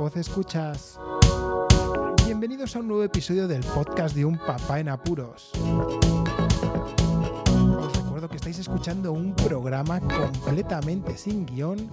[0.00, 0.98] Pod Escuchas.
[2.24, 5.52] Bienvenidos a un nuevo episodio del podcast de Un Papá en Apuros.
[7.78, 11.90] Os recuerdo que estáis escuchando un programa completamente sin guion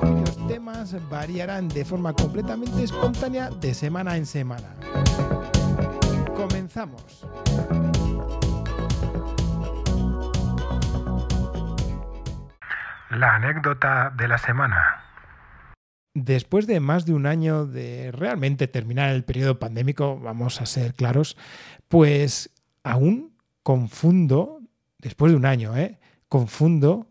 [0.00, 4.74] cuyos temas variarán de forma completamente espontánea de semana en semana.
[6.34, 7.26] Comenzamos.
[13.10, 14.93] La anécdota de la semana.
[16.14, 20.94] Después de más de un año de realmente terminar el periodo pandémico, vamos a ser
[20.94, 21.36] claros,
[21.88, 22.50] pues
[22.84, 24.60] aún confundo,
[24.98, 25.98] después de un año, ¿eh?
[26.28, 27.08] confundo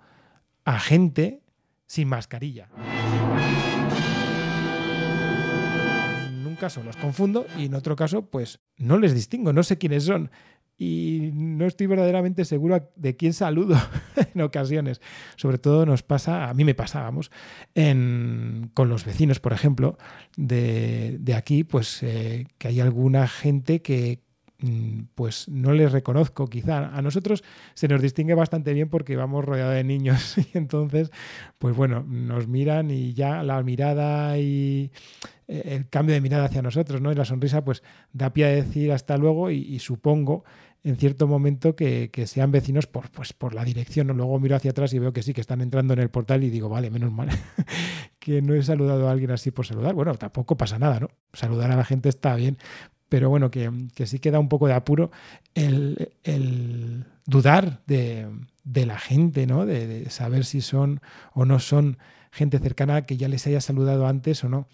[0.63, 1.41] a gente
[1.85, 2.69] sin mascarilla.
[6.29, 9.77] En un caso los confundo y en otro caso pues no les distingo, no sé
[9.77, 10.31] quiénes son
[10.77, 11.29] y
[11.63, 13.77] no estoy verdaderamente seguro de quién saludo
[14.35, 15.01] en ocasiones.
[15.37, 17.31] Sobre todo nos pasa, a mí me pasa, vamos,
[17.73, 19.97] con los vecinos, por ejemplo,
[20.35, 24.19] de, aquí, pues eh, que hay alguna gente que
[25.15, 26.95] pues no les reconozco quizá.
[26.95, 31.11] A nosotros se nos distingue bastante bien porque vamos rodeados de niños y entonces,
[31.57, 34.91] pues bueno, nos miran y ya la mirada y
[35.47, 37.11] eh, el cambio de mirada hacia nosotros, ¿no?
[37.11, 37.83] Y la sonrisa, pues
[38.13, 40.43] da pie a decir hasta luego y, supongo
[40.85, 44.07] en cierto momento que, sean vecinos por, pues, por la dirección.
[44.07, 46.49] Luego miro hacia atrás y veo que sí, que están entrando en el portal y
[46.49, 47.29] digo, vale, menos mal
[48.19, 49.93] que no he saludado a alguien así por saludar.
[49.93, 51.09] Bueno, tampoco pasa nada, ¿no?
[51.33, 52.57] Saludar a la gente está bien,
[53.13, 53.69] pero bueno, que,
[54.07, 55.11] sí queda un poco de apuro
[55.53, 58.27] el, dudar de,
[58.65, 59.67] la gente, ¿no?
[59.67, 60.99] de saber si son
[61.35, 61.99] o no son
[62.31, 64.67] gente cercana que ya les haya saludado antes o no.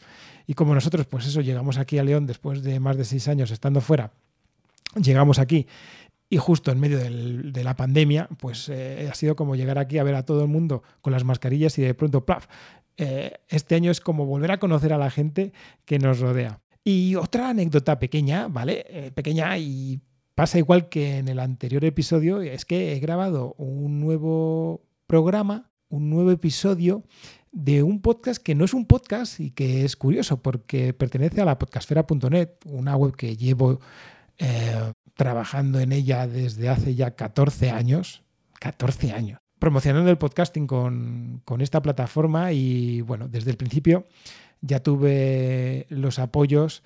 [0.47, 3.51] Y como nosotros, pues eso, llegamos aquí a León después de más de seis años
[3.51, 4.13] estando fuera,
[4.95, 5.67] llegamos aquí
[6.29, 10.03] y justo en medio de la pandemia, pues eh, ha sido como llegar aquí a
[10.03, 12.45] ver a todo el mundo con las mascarillas y de pronto, ¡plaf!
[12.95, 15.51] Eh, este año es como volver a conocer a la gente
[15.83, 16.61] que nos rodea.
[16.83, 18.85] Y otra anécdota pequeña, ¿vale?
[18.87, 20.01] Eh, pequeña y
[20.35, 26.09] pasa igual que en el anterior episodio, es que he grabado un nuevo programa, un
[26.09, 27.03] nuevo episodio
[27.51, 31.45] de un podcast que no es un podcast y que es curioso porque pertenece a
[31.45, 33.79] la podcastfera.net, una web que llevo
[34.37, 38.23] eh, trabajando en ella desde hace ya 14 años.
[38.59, 39.39] 14 años.
[39.59, 44.05] Promocionando el podcasting con, esta plataforma y bueno, desde el principio
[44.61, 46.83] ya tuve los apoyos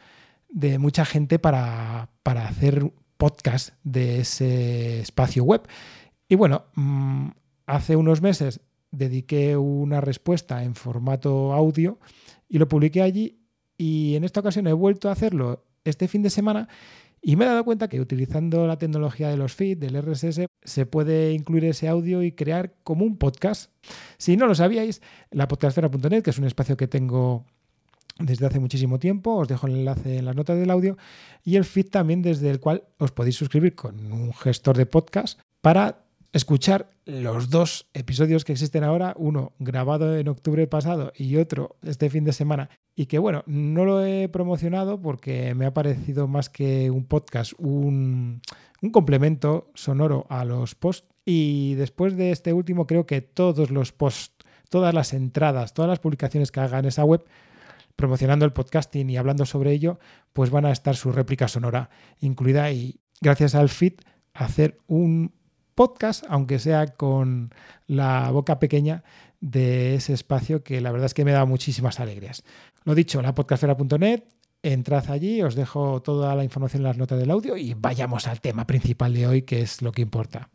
[0.50, 5.62] de mucha gente para, para hacer podcast de ese espacio web.
[6.28, 7.29] Y bueno, mm,
[7.67, 8.59] hace unos meses
[8.91, 12.00] dediqué una respuesta en formato audio
[12.50, 13.39] y lo publiqué allí
[13.78, 16.69] y en esta ocasión he vuelto a hacerlo este fin de semana
[17.25, 20.85] y me he dado cuenta que utilizando la tecnología de los feeds, del RSS, se
[20.85, 23.72] puede incluir ese audio y crear como un podcast.
[24.17, 25.01] Si no lo sabíais,
[25.31, 27.45] la podcastfera.net, que es un espacio que tengo
[28.19, 30.97] desde hace muchísimo tiempo, os dejo el enlace en las notas del audio,
[31.45, 35.39] y el feed también desde el cual os podéis suscribir con un gestor de podcast
[35.62, 41.77] para escuchar los dos episodios que existen ahora, uno grabado en octubre pasado y otro
[41.83, 46.27] este fin de semana, y que bueno, no lo he promocionado porque me ha parecido
[46.27, 48.41] más que un podcast, un,
[48.91, 51.07] complemento sonoro a los posts.
[51.25, 54.35] Y después de este último, creo que todos los posts,
[54.69, 57.23] todas las entradas, todas las publicaciones que haga en esa web,
[57.95, 60.00] promocionando el podcasting y hablando sobre ello,
[60.33, 63.94] pues van a estar su réplica sonora incluida y gracias al feed
[64.33, 65.31] hacer un
[65.75, 67.53] podcast, aunque sea con
[67.88, 69.03] la boca pequeña
[69.41, 72.44] de ese espacio que la verdad es que me da muchísimas alegrías.
[72.85, 74.23] Lo dicho, la podcastera.net,
[74.63, 78.39] entrad allí, os dejo toda la información en las notas del audio y vayamos al
[78.39, 80.50] tema principal de hoy, que es lo que importa.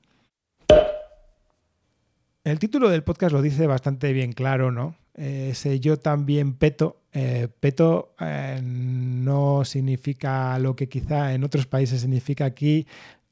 [2.45, 4.95] El título del podcast lo dice bastante bien claro, ¿no?
[5.15, 7.03] Ese yo también peto.
[7.13, 12.87] Eh, peto eh, no significa lo que quizá en otros países significa aquí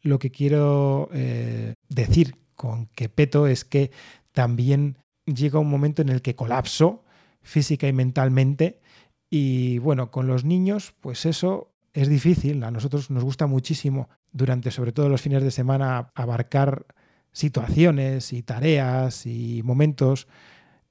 [0.06, 3.90] lo que quiero eh, decir con que peto es que
[4.32, 7.04] también llega un momento en el que colapso
[7.42, 8.80] física y mentalmente
[9.28, 14.70] y bueno, con los niños pues eso es difícil, a nosotros nos gusta muchísimo durante
[14.70, 16.86] sobre todo los fines de semana abarcar
[17.32, 20.28] situaciones y tareas y momentos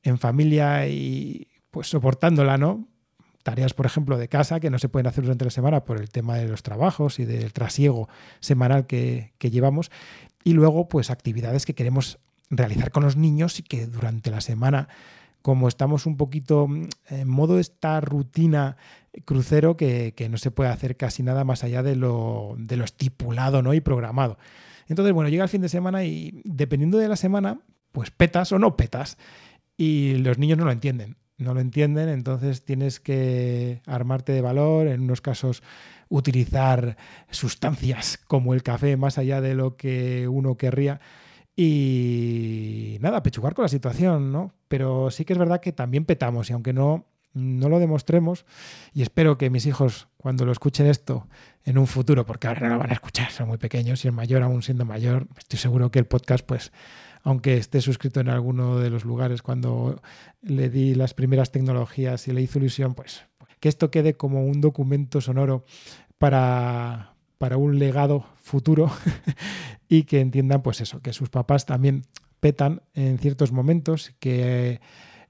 [0.04, 2.88] en familia y pues soportándola, ¿no?
[3.46, 6.10] Tareas, por ejemplo, de casa que no se pueden hacer durante la semana por el
[6.10, 8.10] tema de los trabajos y del trasiego
[8.40, 9.92] semanal que, llevamos.
[10.44, 12.18] Y luego, pues actividades que queremos
[12.50, 14.90] realizar con los niños y que durante la semana,
[15.44, 16.68] como estamos un poquito
[17.08, 18.78] en modo esta rutina
[19.26, 23.62] crucero, que, no se puede hacer casi nada más allá de lo, de lo estipulado
[23.62, 23.76] ¿no?
[23.76, 24.40] y programado.
[24.88, 27.60] Entonces, bueno, llega el fin de semana y dependiendo de la semana,
[27.92, 29.20] pues petas o no petas.
[29.78, 34.88] Y los niños no lo entienden no lo entienden, entonces tienes que armarte de valor,
[34.88, 35.64] en unos casos
[36.10, 36.98] utilizar
[37.30, 41.02] sustancias como el café más allá de lo que uno querría
[41.56, 44.54] y nada, pechugar con la situación, ¿no?
[44.68, 47.06] Pero sí que es verdad que también petamos y aunque no
[47.36, 48.46] no lo demostremos
[48.94, 51.28] y espero que mis hijos cuando lo escuchen esto
[51.66, 54.14] en un futuro, porque ahora no lo van a escuchar, son muy pequeños y el
[54.14, 56.72] mayor aún siendo mayor, estoy seguro que el podcast pues
[57.26, 60.00] aunque esté suscrito en alguno de los lugares cuando
[60.44, 63.26] le di las primeras tecnologías y le hice ilusión, pues
[63.60, 65.66] que esto quede como un documento sonoro
[66.20, 68.92] para, para un legado futuro
[69.90, 72.04] y que entiendan pues eso, que sus papás también
[72.40, 74.80] petan en ciertos momentos, que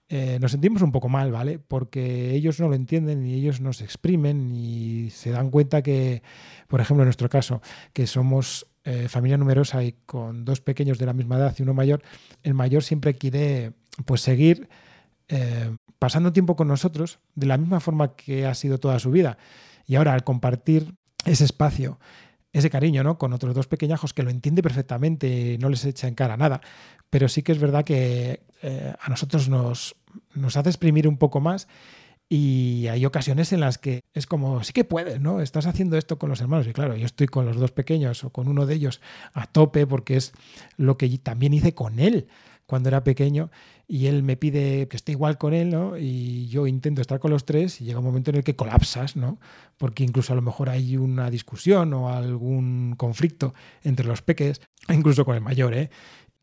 [0.09, 1.59] eh, nos sentimos un poco mal, ¿vale?
[1.59, 6.23] Porque ellos no lo entienden y ellos nos exprimen y se dan cuenta que,
[6.67, 7.61] por ejemplo, en nuestro caso,
[7.93, 11.73] que somos eh, familia numerosa y con dos pequeños de la misma edad y uno
[11.73, 12.03] mayor,
[12.43, 13.73] el mayor siempre quiere
[14.05, 14.69] pues seguir
[15.27, 19.39] eh, pasando tiempo con nosotros de la misma forma que ha sido toda su vida.
[19.87, 20.93] Y ahora al compartir
[21.25, 21.99] ese espacio,
[22.53, 23.17] ese cariño, ¿no?
[23.17, 26.61] Con otros dos pequeñajos que lo entiende perfectamente, no les echa en cara nada,
[27.09, 29.95] pero sí que es verdad que eh, a nosotros nos,
[30.35, 31.67] nos hace exprimir un poco más
[32.27, 35.41] y hay ocasiones en las que es como, sí que puedes, ¿no?
[35.41, 36.67] Estás haciendo esto con los hermanos.
[36.67, 39.01] Y claro, yo estoy con los dos pequeños o con uno de ellos
[39.33, 40.33] a tope porque es
[40.77, 42.27] lo que también hice con él
[42.65, 43.51] cuando era pequeño
[43.87, 45.97] y él me pide que esté igual con él, ¿no?
[45.97, 49.15] Y yo intento estar con los tres y llega un momento en el que colapsas,
[49.15, 49.39] ¿no?
[49.77, 55.25] Porque incluso a lo mejor hay una discusión o algún conflicto entre los peques, incluso
[55.25, 55.91] con el mayor, ¿eh?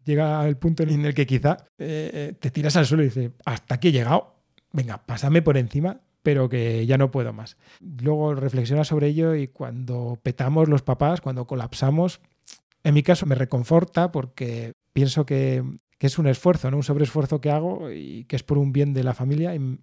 [0.04, 3.30] Llega el punto en el que quizá eh, eh, te tiras al suelo y dices,
[3.44, 4.41] hasta aquí he llegado,
[4.72, 7.56] venga, pásame por encima, pero que ya no puedo más.
[7.80, 12.20] Luego reflexiona sobre ello y cuando petamos los papás, cuando colapsamos,
[12.84, 15.62] en mi caso me reconforta porque pienso que,
[16.00, 16.78] es un esfuerzo, ¿no?
[16.78, 19.54] un sobreesfuerzo que hago y que es por un bien de la familia.
[19.54, 19.78] Y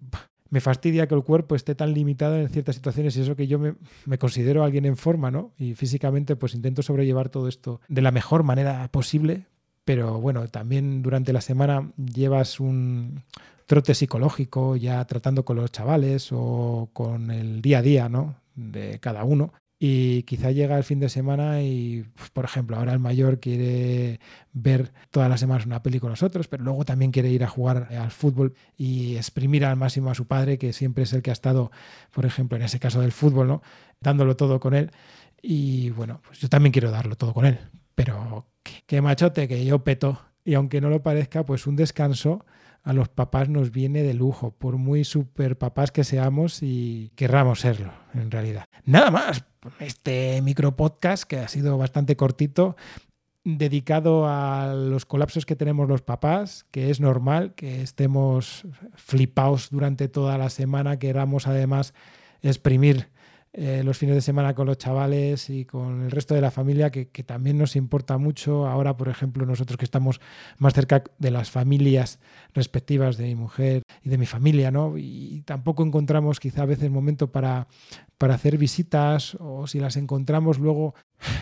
[0.50, 3.58] me fastidia que el cuerpo esté tan limitado en ciertas situaciones y eso que yo
[3.58, 5.52] me, me, considero alguien en forma, ¿no?
[5.56, 9.46] Y físicamente pues intento sobrellevar todo esto de la mejor manera posible,
[9.86, 13.22] pero bueno, también durante la semana llevas un,
[13.70, 18.34] trote psicológico, ya tratando con los chavales o con el día a día ¿no?
[18.56, 19.52] de cada uno.
[19.78, 24.18] Y quizá llega el fin de semana y, pues, por ejemplo, ahora el mayor quiere
[24.52, 27.86] ver todas las semanas una peli con nosotros, pero luego también quiere ir a jugar
[27.96, 31.32] al fútbol y exprimir al máximo a su padre, que siempre es el que ha
[31.32, 31.70] estado,
[32.10, 33.62] por ejemplo, en ese caso del fútbol, ¿no?
[34.00, 34.90] dándolo todo con él.
[35.40, 37.60] Y bueno, pues yo también quiero darlo todo con él,
[37.94, 38.48] pero
[38.86, 40.20] qué machote que yo peto.
[40.44, 42.44] Y aunque no lo parezca, pues un descanso
[42.82, 47.60] a los papás nos viene de lujo, por muy super papás que seamos y querramos
[47.60, 48.64] serlo, en realidad.
[48.84, 49.44] Nada más,
[49.78, 52.76] este micro podcast que ha sido bastante cortito,
[53.44, 60.08] dedicado a los colapsos que tenemos los papás, que es normal que estemos flipados durante
[60.08, 61.94] toda la semana, queramos además
[62.42, 63.08] exprimir
[63.52, 66.90] eh, los fines de semana con los chavales y con el resto de la familia,
[66.90, 68.68] que, también nos importa mucho.
[68.68, 70.20] Ahora, por ejemplo, nosotros que estamos
[70.58, 72.20] más cerca de las familias
[72.54, 74.96] respectivas de mi mujer y de mi familia, ¿no?
[74.96, 77.66] Y tampoco encontramos quizá a veces momento para,
[78.18, 80.94] para hacer visitas o si las encontramos luego,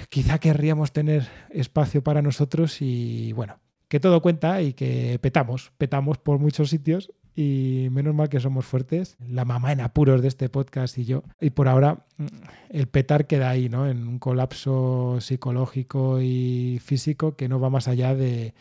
[0.09, 6.17] quizá querríamos tener espacio para nosotros y bueno, que todo cuenta y que petamos, petamos
[6.17, 10.49] por muchos sitios y menos mal que somos fuertes, la mamá en apuros de este
[10.49, 11.23] podcast y yo.
[11.41, 12.27] Y por ahora mm,
[12.71, 13.87] el petar queda ahí, ¿no?
[13.87, 18.55] En un colapso psicológico y físico que no va más allá de,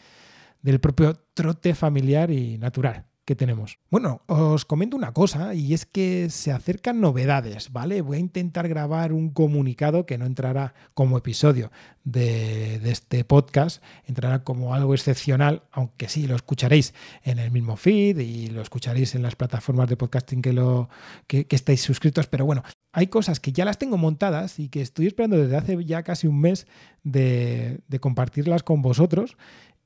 [0.61, 3.77] del propio trote familiar y natural que tenemos.
[3.91, 8.01] Bueno, os comento una cosa y es que se acercan novedades, ¿vale?
[8.01, 11.69] Voy a intentar grabar un comunicado que no entrará como episodio
[12.05, 18.17] de, este podcast, entrará como algo excepcional, aunque sí, lo escucharéis en el mismo feed
[18.19, 20.87] y lo escucharéis en las plataformas de podcasting que, lo,
[21.27, 25.05] que, estáis suscritos, pero bueno, hay cosas que ya las tengo montadas y que estoy
[25.05, 26.65] esperando desde hace ya casi un mes
[27.03, 29.35] de, de compartirlas con vosotros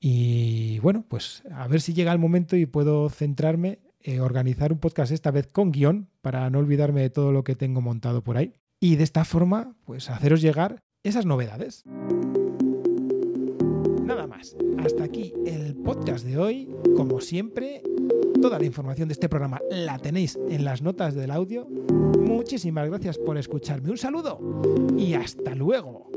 [0.03, 4.79] y bueno, pues a ver si llega el momento y puedo centrarme, en organizar un
[4.79, 8.35] podcast esta vez con guion para no olvidarme de todo lo que tengo montado por
[8.35, 8.55] ahí.
[8.79, 11.83] Y de esta forma, pues haceros llegar esas novedades.
[14.03, 14.55] Nada más.
[14.83, 16.67] Hasta aquí el podcast de hoy.
[16.97, 17.83] Como siempre,
[18.41, 21.67] toda la información de este programa la tenéis en las notas del audio.
[22.19, 23.91] Muchísimas gracias por escucharme.
[23.91, 24.39] Un saludo
[24.97, 26.10] y hasta luego.